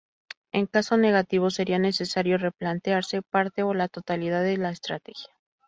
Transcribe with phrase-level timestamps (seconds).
[0.51, 5.31] En caso negativo sería necesario replantearse parte o la totalidad de la estrategia.